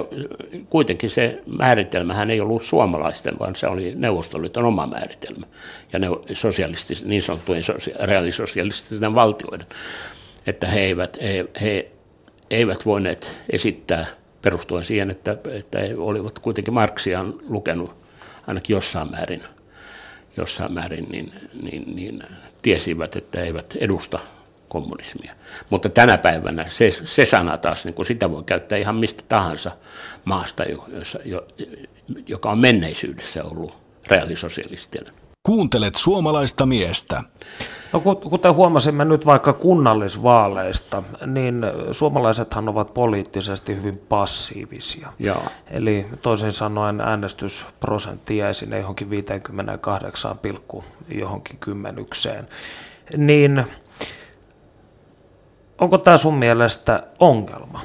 [0.71, 5.47] kuitenkin se määritelmähän ei ollut suomalaisten, vaan se oli Neuvostoliiton oma määritelmä
[5.93, 9.67] ja ne sosialistis, niin sanottujen sosia- reaalisosialististen valtioiden,
[10.47, 11.91] että he eivät, he, he
[12.51, 14.07] eivät voineet esittää
[14.43, 17.95] perustuen siihen, että, että he olivat kuitenkin Marksiaan lukenut
[18.47, 19.43] ainakin jossain määrin,
[20.37, 21.33] jossain määrin niin,
[21.63, 22.23] niin, niin
[22.63, 24.19] tiesivät, että eivät edusta
[24.71, 25.35] kommunismia.
[25.71, 29.71] Mutta tänä päivänä se, se sana taas, niin kuin sitä voi käyttää ihan mistä tahansa
[30.25, 31.47] maasta, jossa, jo,
[32.27, 33.75] joka on menneisyydessä ollut
[34.09, 35.15] reaalisosialistinen.
[35.47, 37.23] Kuuntelet suomalaista miestä.
[37.93, 45.13] No kuten huomasimme nyt vaikka kunnallisvaaleista, niin suomalaisethan ovat poliittisesti hyvin passiivisia.
[45.19, 45.43] Joo.
[45.71, 50.39] Eli toisin sanoen äänestysprosentti jäi sinne johonkin 58,
[51.09, 52.49] johonkin kymmenykseen.
[53.17, 53.65] Niin
[55.81, 57.81] onko tämä sun mielestä ongelma?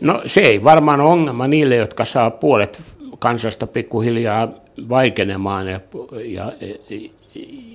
[0.00, 2.82] No se ei varmaan ole ongelma niille, jotka saa puolet
[3.18, 4.48] kansasta pikkuhiljaa
[4.88, 5.80] vaikenemaan ja,
[6.24, 6.52] ja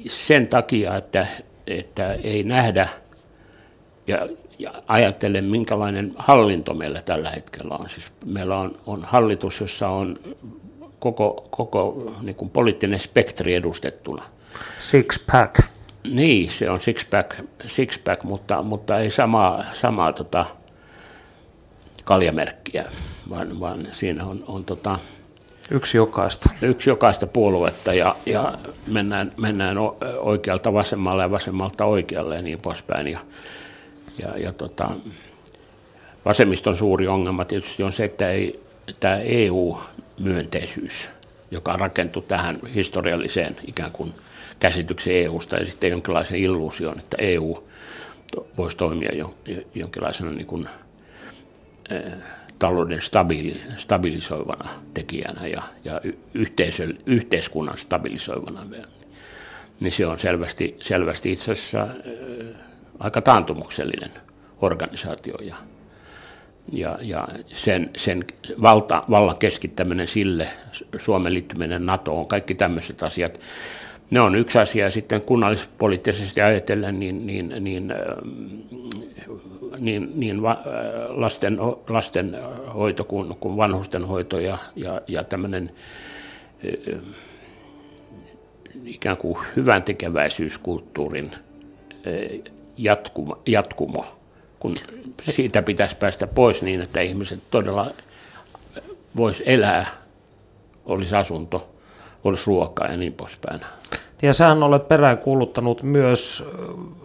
[0.08, 1.28] sen takia, että,
[1.68, 2.90] että ei nähdä
[4.08, 4.30] ja,
[4.60, 7.90] ja ajattele, minkälainen hallinto meillä tällä hetkellä on.
[7.90, 10.20] Siis meillä on, on hallitus, jossa on
[11.00, 14.24] koko, koko niin kuin poliittinen spektri edustettuna.
[14.80, 15.75] Six pack.
[16.10, 17.32] Niin, se on six pack,
[17.66, 20.46] six pack mutta, mutta ei samaa, samaa tota,
[22.04, 22.86] kaljamerkkiä,
[23.30, 25.00] vaan, vaan siinä on, on tota,
[25.72, 26.50] Yksi jokaista.
[26.62, 29.78] Yksi jokaista puoluetta ja, ja mennään, mennään
[30.20, 33.08] oikealta vasemmalle ja vasemmalta oikealle ja niin poispäin.
[33.08, 33.20] Ja,
[34.20, 34.90] ja, ja tota,
[36.26, 38.60] vasemmiston suuri ongelma tietysti on se, että ei,
[39.00, 41.10] tämä EU-myönteisyys,
[41.52, 44.14] joka rakentuu tähän historialliseen ikään kuin
[44.66, 47.68] käsitykseen EUsta ja sitten jonkinlaisen illuusion, että EU
[48.58, 49.26] voisi toimia
[49.76, 50.68] jonkinlaisena niin kuin,
[52.60, 56.02] talouden stabili, stabilisoivana tekijänä ja, ja
[56.34, 58.66] yhteisö, yhteiskunnan stabilisoivana.
[59.80, 61.90] Niin se on selvästi, selvästi itse asiassa äh,
[63.00, 64.12] aika taantumuksellinen
[64.62, 65.56] organisaatio ja,
[66.72, 68.24] ja, ja sen, sen
[68.62, 70.48] valta, vallan keskittäminen sille,
[71.00, 73.40] Suomen liittyminen NATOon, kaikki tämmöiset asiat,
[74.12, 74.90] ne on yksi asia.
[74.90, 77.94] Sitten kunnallispoliittisesti ajatellen, niin, niin, niin
[79.78, 80.58] niin, niin va,
[81.10, 81.58] lasten,
[81.90, 85.72] lastenhoito kuin, kuin vanhustenhoito ja, ja, ja tämmöinen
[88.86, 91.32] ikään kuin hyvän tekeväisyyskulttuurin
[92.78, 94.06] jatkumo, jatkumo,
[94.60, 94.76] kun
[95.22, 97.92] siitä pitäisi päästä pois niin, että ihmiset todella
[99.18, 99.86] vois elää,
[100.86, 101.75] olisi asunto,
[102.26, 103.62] olisi ruokaa ja niin poispäin.
[104.22, 106.50] Ja sähän olet peräänkuuluttanut myös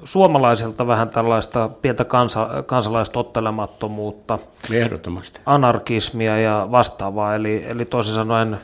[0.05, 4.39] suomalaisilta vähän tällaista pientä kansa, kansalaistottelemattomuutta.
[4.73, 5.41] Ehdottomasti.
[5.47, 8.59] Anarkismia ja vastaavaa, eli, eli toisin sanoen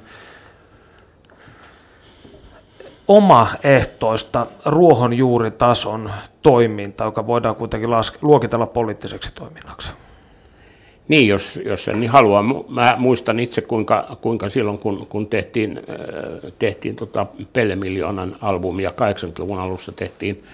[3.08, 6.10] omaehtoista ruohonjuuritason
[6.42, 9.92] toimintaa, joka voidaan kuitenkin laske, luokitella poliittiseksi toiminnaksi.
[11.08, 12.42] Niin, jos, jos sen niin haluaa.
[12.68, 18.90] Mä muistan itse, kuinka, kuinka silloin, kun, kun tehtiin, äh, tehtiin tota Pelle Miljoonan albumia
[18.90, 20.44] 80-luvun alussa tehtiin,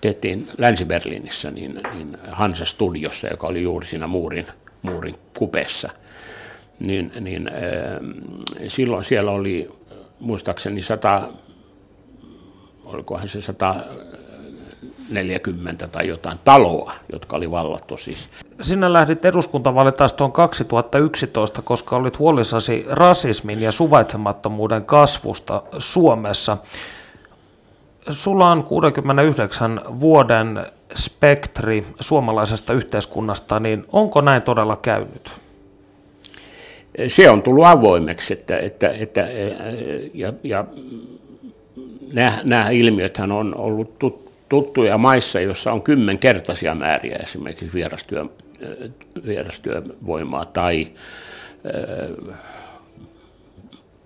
[0.00, 4.46] tehtiin Länsi-Berliinissä, niin, niin Hansa Studiossa, joka oli juuri siinä muurin,
[4.82, 5.90] muurin kupeessa,
[6.78, 7.54] niin, niin äh,
[8.68, 9.68] silloin siellä oli
[10.20, 11.28] muistaakseni sata,
[12.84, 13.74] olikohan se sata
[15.10, 18.28] 40 tai jotain taloa, jotka oli vallattu siis.
[18.60, 26.56] Sinä lähdit eduskuntavaalitaistoon 2011, koska olit huolissasi rasismin ja suvaitsemattomuuden kasvusta Suomessa.
[28.10, 35.32] Sulla on 69 vuoden spektri suomalaisesta yhteiskunnasta, niin onko näin todella käynyt?
[37.08, 39.28] Se on tullut avoimeksi, että, että, että
[40.14, 40.64] ja, ja
[42.12, 43.98] nämä, nämä ilmiöthän on ollut
[44.50, 48.26] tuttuja maissa, joissa on kymmenkertaisia määriä esimerkiksi vierastyö,
[49.26, 50.92] vierastyövoimaa tai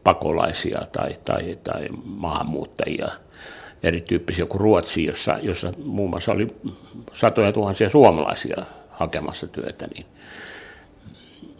[0.04, 3.08] pakolaisia tai, tai, tai maahanmuuttajia
[3.82, 6.46] erityyppisiä kuin Ruotsi, jossa, jossa muun muassa oli
[7.12, 10.06] satoja tuhansia suomalaisia hakemassa työtä, niin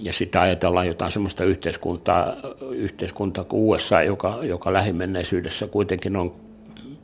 [0.02, 2.34] ja sitten ajatellaan jotain sellaista yhteiskuntaa,
[2.70, 6.34] yhteiskuntaa kuin USA, joka, joka lähimenneisyydessä kuitenkin on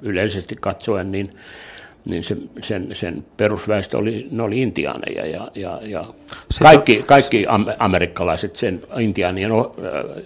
[0.02, 1.30] yleisesti katsoen, niin,
[2.10, 6.04] niin se, sen, sen perusväestö oli, ne oli intiaaneja ja, ja, ja
[6.62, 7.46] kaikki, kaikki
[7.78, 9.50] amerikkalaiset sen intiaanien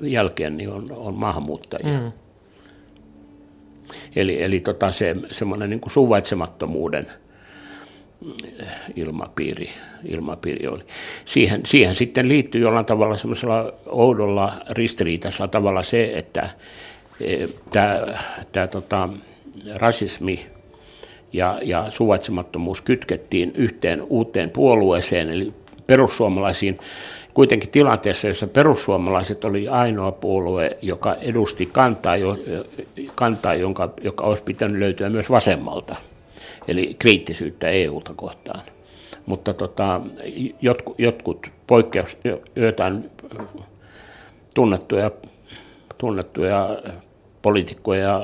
[0.01, 2.01] jälkeen niin on, on maahanmuuttajia.
[2.01, 2.13] Mm.
[4.17, 7.07] Eli, eli tota se, semmoinen niin suvaitsemattomuuden–
[8.97, 9.71] ilmapiiri,
[10.05, 10.83] ilmapiiri oli.
[11.25, 16.51] Siihen, siihen sitten liittyy jollain tavalla semmoisella oudolla ristiriitaisella tavalla se, että
[17.21, 17.47] e,
[18.53, 19.09] tämä tota,
[19.77, 20.47] rasismi
[21.33, 25.53] ja, ja suvaitsemattomuus kytkettiin yhteen uuteen puolueeseen, eli
[25.87, 26.79] perussuomalaisiin,
[27.35, 32.15] kuitenkin tilanteessa, jossa perussuomalaiset oli ainoa puolue, joka edusti kantaa,
[33.15, 35.97] kantaa jonka, joka olisi pitänyt löytyä myös vasemmalta–
[36.69, 38.63] eli kriittisyyttä EUta kohtaan.
[39.27, 40.01] Mutta tota,
[40.61, 42.19] jotkut, jotkut poikkeus,
[42.57, 43.11] joitain
[44.55, 45.11] tunnettuja,
[45.99, 46.79] tunnettuja
[47.45, 48.21] poliitikkoja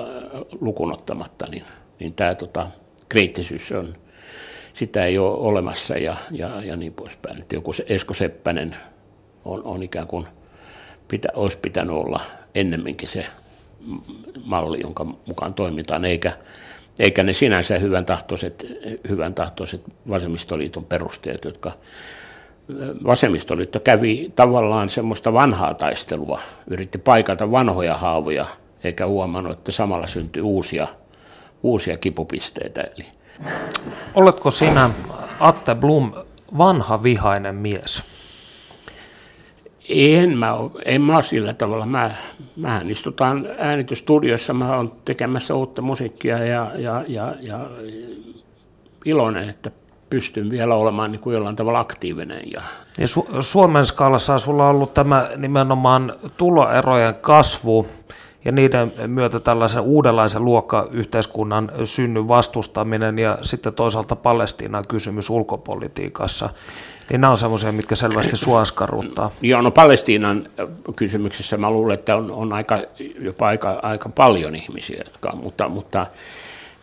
[0.60, 1.62] lukunottamatta, niin,
[1.98, 2.66] niin tämä tota,
[3.08, 3.94] kriittisyys on,
[4.74, 7.40] sitä ei ole olemassa ja, ja, ja niin poispäin.
[7.40, 8.76] Että joku se Esko Seppänen
[9.44, 10.26] on, on ikään kuin,
[11.08, 12.20] pitä, olisi pitänyt olla
[12.54, 13.26] ennemminkin se
[14.44, 16.32] malli, jonka mukaan toimitaan, eikä
[16.98, 18.66] eikä ne sinänsä hyvän tahtoiset,
[19.08, 21.72] hyvän tahtoiset vasemmistoliiton perusteet, jotka
[23.06, 26.40] vasemmistoliitto kävi tavallaan semmoista vanhaa taistelua,
[26.70, 28.46] yritti paikata vanhoja haavoja,
[28.84, 30.88] eikä huomannut, että samalla syntyi uusia,
[31.62, 32.80] uusia kipupisteitä.
[32.80, 33.06] Eli.
[34.14, 34.90] Oletko sinä,
[35.40, 36.12] Atte Blum,
[36.58, 38.02] vanha vihainen mies?
[39.88, 41.86] En mä, ole, en mä ole sillä tavalla.
[41.86, 42.14] Mä,
[42.56, 47.70] mähän istutaan äänitystudiossa, mä oon tekemässä uutta musiikkia ja, ja, ja, ja
[49.04, 49.70] iloinen, että
[50.10, 52.42] pystyn vielä olemaan niin kuin jollain tavalla aktiivinen.
[52.52, 52.62] Ja,
[52.98, 57.86] ja Su- Suomen skaalassa sulla on ollut tämä nimenomaan tuloerojen kasvu
[58.44, 66.48] ja niiden myötä tällaisen uudenlaisen luokkayhteiskunnan synnyn vastustaminen ja sitten toisaalta Palestiinan kysymys ulkopolitiikassa.
[67.10, 69.30] Niin nämä on semmoisia, mitkä selvästi suaskarruttaa.
[69.40, 70.48] Joo, no Palestiinan
[70.96, 72.78] kysymyksessä mä luulen, että on, on aika,
[73.20, 76.06] jopa aika, aika paljon ihmisiä, jotka, mutta, mutta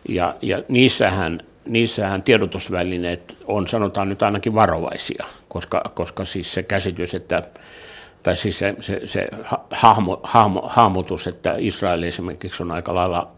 [0.08, 7.14] ja, ja niissähän, niissähän tiedotusvälineet on sanotaan nyt ainakin varovaisia, koska, koska siis se käsitys,
[7.14, 7.42] että
[8.22, 9.28] tai siis se, se, se
[9.70, 13.30] hahmo, hahmo, hahmotus, että Israel esimerkiksi on aika lailla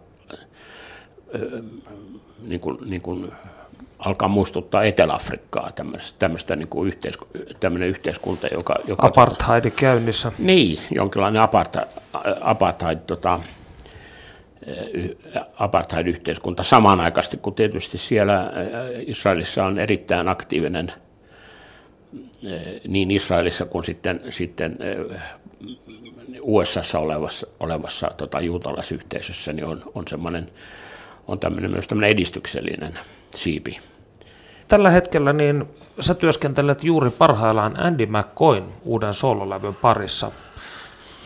[2.42, 3.32] niin kuin, niin kuin
[3.98, 7.18] alkaa muistuttaa Etelä-Afrikkaa, tämmöistä, tämmöistä niin kuin yhteis,
[7.60, 8.76] tämmöinen yhteiskunta, joka...
[8.86, 10.32] joka apartheid tota, käynnissä.
[10.38, 11.88] Niin, jonkinlainen apartheid,
[12.40, 13.40] apartheid, tota,
[15.58, 18.52] apartheid-yhteiskunta samanaikaisesti, kun tietysti siellä
[19.06, 20.92] Israelissa on erittäin aktiivinen
[22.88, 24.78] niin Israelissa kuin sitten, sitten
[26.40, 30.48] USAssa olevassa, olevassa tota, juutalaisyhteisössä, niin on, on semmoinen
[31.30, 32.98] on tämmöinen myös tämmöinen edistyksellinen
[33.34, 33.78] siipi.
[34.68, 35.64] Tällä hetkellä niin
[36.00, 40.30] sä työskentelet juuri parhaillaan Andy McCoyn uuden soololevyn parissa.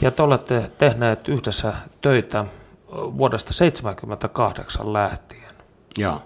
[0.00, 2.44] Ja te olette tehneet yhdessä töitä
[2.92, 5.52] vuodesta 1978 lähtien.
[5.98, 6.22] Joo.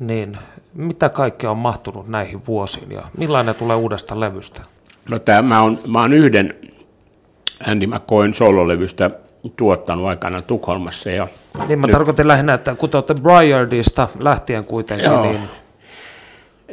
[0.00, 0.38] Niin
[0.74, 4.62] mitä kaikkea on mahtunut näihin vuosiin ja millainen tulee uudesta levystä?
[5.08, 6.54] No tämä, mä, oon, mä oon yhden
[7.68, 9.10] Andy McCoyn soololevystä
[9.56, 11.10] tuottanut aikana Tukholmassa.
[11.10, 11.28] Ja
[11.68, 11.92] niin mä nyt...
[11.92, 15.22] tarkoitin lähinnä, että kun te olette Briardista lähtien kuitenkin, Joo.
[15.22, 15.40] niin...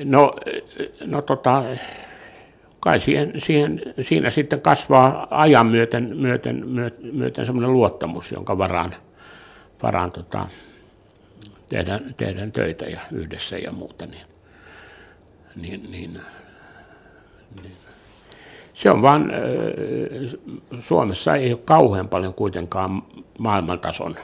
[0.04, 0.34] No,
[1.06, 1.64] no tota,
[2.80, 8.96] kai siihen, siihen, siinä sitten kasvaa ajan myöten, myöten, myöten, myöten semmoinen luottamus, jonka varaan,
[9.84, 10.48] varaan tota,
[11.70, 14.06] tehdään, tehdään töitä ja yhdessä ja muuta.
[14.06, 14.26] Niin,
[15.56, 16.22] niin, niin,
[17.62, 17.78] niin
[18.74, 19.32] se on vaan,
[20.80, 23.04] Suomessa ei ole kauhean paljon kuitenkaan
[23.40, 24.16] maailmantason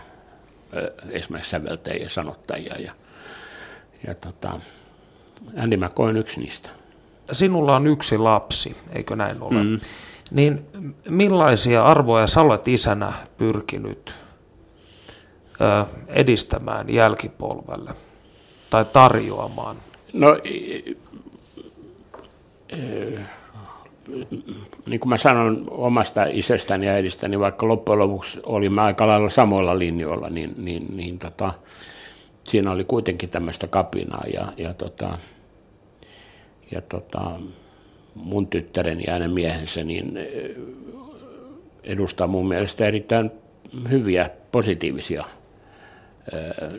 [1.10, 2.76] esimerkiksi säveltäjiä ja sanottajia.
[2.80, 2.94] Ja,
[4.08, 4.60] ja tota,
[5.58, 6.70] Andy McCoy on yksi niistä.
[7.32, 9.64] Sinulla on yksi lapsi, eikö näin ole?
[9.64, 9.80] Mm.
[10.32, 10.66] Niin
[11.10, 14.23] millaisia arvoja sä olet isänä pyrkinyt
[16.08, 17.92] edistämään jälkipolvelle
[18.70, 19.76] tai tarjoamaan?
[20.14, 20.38] No,
[24.86, 29.80] niin kuin mä sanon omasta isästäni ja edistäni, vaikka loppujen lopuksi olimme aika lailla samoilla
[29.80, 31.54] linjoilla, niin, niin, niin tota,
[32.44, 35.18] siinä oli kuitenkin tämmöistä kapinaa ja, ja, tota,
[36.72, 37.32] ja tota,
[38.16, 40.20] mun tyttäreni ja hänen miehensä niin
[41.84, 43.32] edustaa mun mielestä erittäin
[43.90, 45.26] hyviä, positiivisia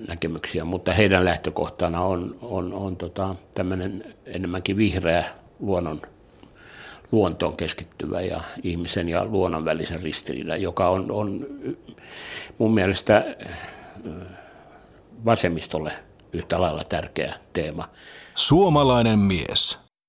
[0.09, 5.24] näkemyksiä, mutta heidän lähtökohtana on, on, on tota, tämmöinen enemmänkin vihreä
[5.61, 6.03] luonnon,
[7.12, 11.47] luontoon keskittyvä ja ihmisen ja luonnon välisen ristiriidan, joka on, on
[12.59, 13.36] mun mielestä
[15.24, 15.92] vasemmistolle
[16.32, 17.88] yhtä lailla tärkeä teema.
[18.34, 19.84] Suomalainen mies.